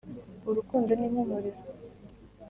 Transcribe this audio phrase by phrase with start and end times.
[0.49, 1.59] urukundo ni nk'umuriro,